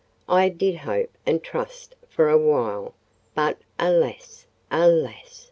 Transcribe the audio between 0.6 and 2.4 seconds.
hope and trust for a